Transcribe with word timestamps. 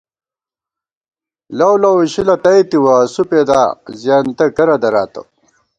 لَؤلَؤ 1.57 1.93
اِشِلہ 2.03 2.35
تئی 2.43 2.61
تِوَہ، 2.69 2.95
اسُو 3.05 3.21
پېدا 3.29 3.61
زېنتہ 4.01 4.45
کرہ 4.55 4.75
دراتہ 4.81 5.21